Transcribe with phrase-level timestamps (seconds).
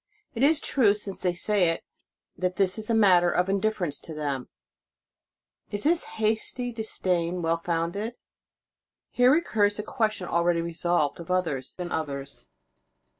[0.33, 1.83] It is true, since they say it,
[2.35, 4.49] that this is a matter of indifference to them.
[5.69, 8.15] Is this haughty disdain well founded?
[9.11, 12.47] Here recurs the question already resolved of others and others.